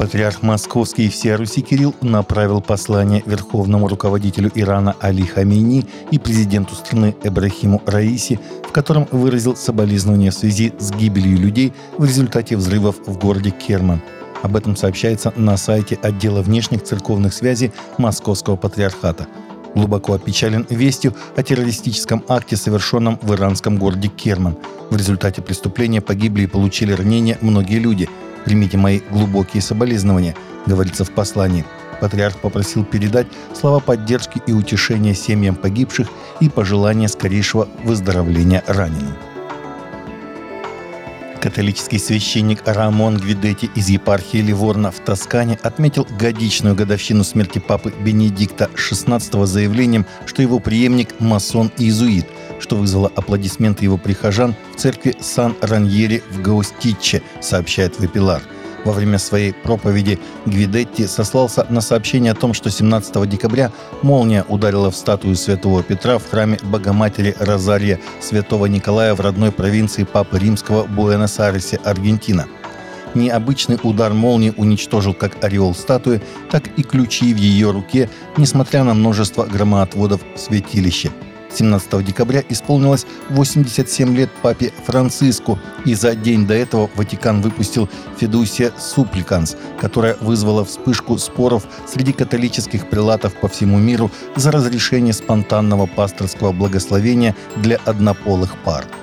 [0.00, 6.74] Патриарх Московский и всея Руси Кирилл направил послание верховному руководителю Ирана Али Хамини и президенту
[6.74, 12.96] страны Эбрахиму Раиси, в котором выразил соболезнования в связи с гибелью людей в результате взрывов
[13.06, 14.00] в городе Керман.
[14.40, 19.26] Об этом сообщается на сайте отдела внешних церковных связей Московского патриархата.
[19.74, 24.56] Глубоко опечален вестью о террористическом акте, совершенном в иранском городе Керман.
[24.88, 28.08] В результате преступления погибли и получили ранения многие люди–
[28.44, 30.34] Примите мои глубокие соболезнования,
[30.66, 31.64] говорится в послании.
[32.00, 36.08] Патриарх попросил передать слова поддержки и утешения семьям погибших
[36.40, 39.14] и пожелания скорейшего выздоровления раненым.
[41.40, 48.68] Католический священник Рамон Гвидетти из епархии Ливорна в Тоскане отметил годичную годовщину смерти папы Бенедикта
[48.74, 52.26] XVI заявлением, что его преемник– масон и иезуит–
[52.60, 58.42] что вызвало аплодисменты его прихожан в церкви Сан-Раньери в Гаустиче, сообщает Вепилар.
[58.84, 64.90] Во время своей проповеди Гвидетти сослался на сообщение о том, что 17 декабря молния ударила
[64.90, 70.86] в статую святого Петра в храме Богоматери Розария святого Николая в родной провинции Папы Римского
[70.86, 72.46] Буэнос-Айресе, Аргентина.
[73.14, 78.94] Необычный удар молнии уничтожил как ореол статуи, так и ключи в ее руке, несмотря на
[78.94, 81.10] множество громоотводов в святилище–
[81.52, 88.72] 17 декабря исполнилось 87 лет папе Франциску, и за день до этого Ватикан выпустил «Федусия
[88.78, 96.52] Супликанс», которая вызвала вспышку споров среди католических прилатов по всему миру за разрешение спонтанного пасторского
[96.52, 98.84] благословения для однополых пар–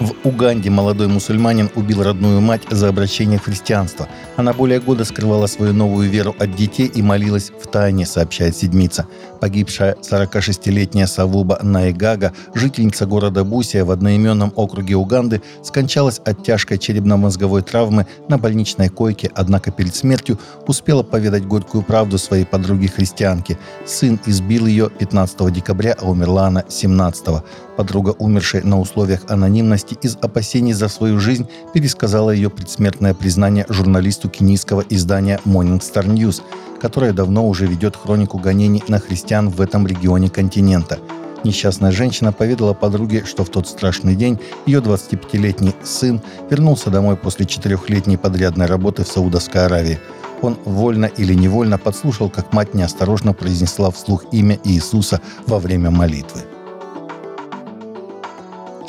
[0.00, 4.08] в Уганде молодой мусульманин убил родную мать за обращение в христианство.
[4.36, 9.06] Она более года скрывала свою новую веру от детей и молилась в тайне, сообщает Седмица.
[9.40, 17.62] Погибшая 46-летняя Савуба Найгага, жительница города Бусия в одноименном округе Уганды, скончалась от тяжкой черепно-мозговой
[17.62, 23.58] травмы на больничной койке, однако перед смертью успела поведать горькую правду своей подруги-христианке.
[23.86, 27.42] Сын избил ее 15 декабря, а умерла она 17 -го.
[27.76, 34.28] Подруга, умершей на условиях анонимности из опасений за свою жизнь, пересказала ее предсмертное признание журналисту
[34.28, 36.42] кенийского издания Morning Star News,
[36.80, 40.98] которое давно уже ведет хронику гонений на христиан в этом регионе континента.
[41.44, 47.44] Несчастная женщина поведала подруге, что в тот страшный день ее 25-летний сын вернулся домой после
[47.44, 49.98] четырехлетней подрядной работы в Саудовской Аравии.
[50.40, 56.40] Он вольно или невольно подслушал, как мать неосторожно произнесла вслух имя Иисуса во время молитвы.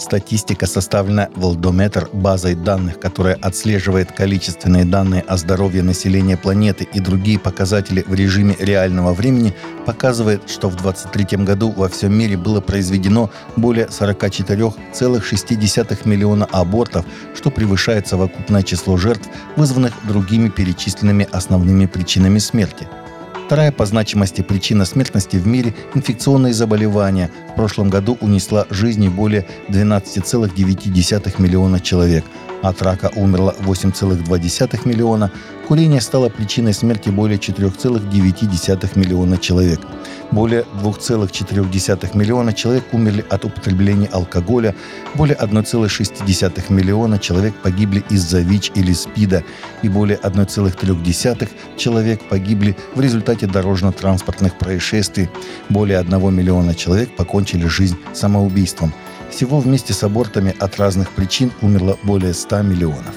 [0.06, 7.40] Статистика составлена Волдометр базой данных, которая отслеживает количественные данные о здоровье населения планеты и другие
[7.40, 9.56] показатели в режиме реального времени,
[9.88, 17.50] показывает, что в 2023 году во всем мире было произведено более 44,6 миллиона абортов, что
[17.50, 22.88] превышает совокупное число жертв, вызванных другими перечисленными основными причинами смерти–
[23.46, 27.30] Вторая по значимости причина смертности в мире– инфекционные заболевания.
[27.52, 32.26] В прошлом году унесла жизни более 12,9 миллиона человек.
[32.66, 35.30] От рака умерло 8,2 миллиона.
[35.68, 39.82] Курение стало причиной смерти более 4,9 миллиона человек.
[40.32, 44.74] Более 2,4 миллиона человек умерли от употребления алкоголя,
[45.14, 49.44] более 1,6 миллиона человек погибли из-за ВИЧ или СПИДа,
[49.84, 55.30] и более 1,3 человек погибли в результате дорожно-транспортных происшествий.
[55.70, 58.92] Более 1 миллиона человек покончили жизнь самоубийством.
[59.30, 63.14] Всего вместе с абортами от разных причин умерло более 100 миллионов.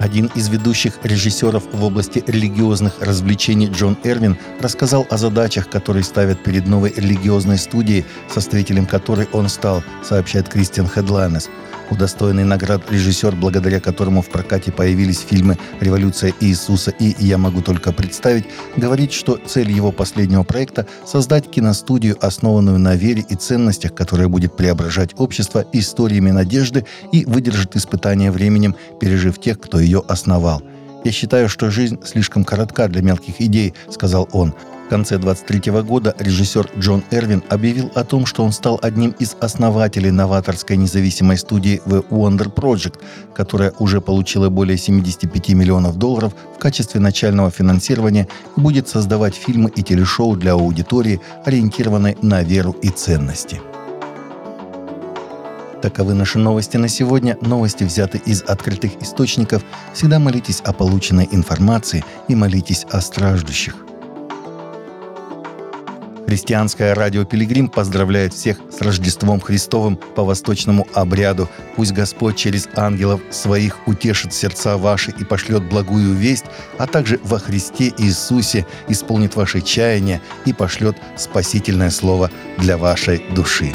[0.00, 6.42] Один из ведущих режиссеров в области религиозных развлечений Джон Эрвин рассказал о задачах, которые ставят
[6.42, 11.48] перед новой религиозной студией, составителем которой он стал, сообщает Кристиан Хедлайнес–
[11.92, 17.92] удостоенный наград режиссер, благодаря которому в прокате появились фильмы «Революция Иисуса» и «Я могу только
[17.92, 24.28] представить», говорит, что цель его последнего проекта– создать киностудию, основанную на вере и ценностях, которая
[24.28, 30.62] будет преображать общество историями надежды и выдержит испытания временем, пережив тех, кто ее основал.
[31.04, 34.54] «Я считаю, что жизнь слишком коротка для мелких идей»,— сказал он
[34.92, 40.10] конце 23 года режиссер Джон Эрвин объявил о том, что он стал одним из основателей
[40.10, 42.96] новаторской независимой студии The Wonder Project,
[43.34, 48.28] которая уже получила более 75 миллионов долларов в качестве начального финансирования
[48.58, 53.62] и будет создавать фильмы и телешоу для аудитории, ориентированной на веру и ценности.
[55.80, 57.38] Таковы наши новости на сегодня.
[57.40, 59.62] Новости взяты из открытых источников.
[59.94, 63.74] Всегда молитесь о полученной информации и молитесь о страждущих.
[66.32, 71.46] Христианское радио «Пилигрим» поздравляет всех с Рождеством Христовым по восточному обряду.
[71.76, 76.46] Пусть Господь через ангелов своих утешит сердца ваши и пошлет благую весть,
[76.78, 83.74] а также во Христе Иисусе исполнит ваши чаяния и пошлет спасительное слово для вашей души.